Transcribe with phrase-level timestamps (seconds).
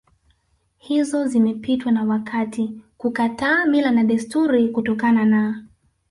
[0.79, 5.63] hizo zimepitwa na wakati kukataa mila na desturi kutokana na